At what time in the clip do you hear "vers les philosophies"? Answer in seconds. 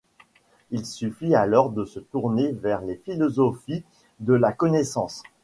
2.53-3.83